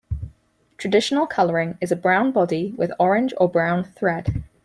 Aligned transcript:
Traditional 0.79 1.27
colouring 1.27 1.77
is 1.79 1.91
a 1.91 1.95
brown 1.95 2.31
body 2.31 2.73
with 2.75 2.91
orange 2.97 3.35
or 3.37 3.47
brown 3.47 3.83
thread. 3.83 4.43